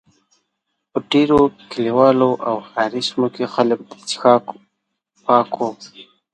[0.91, 1.39] په ډېرو
[1.71, 4.45] کلیوالو او ښاري سیمو کې خلک د څښاک
[5.23, 5.69] پاکو.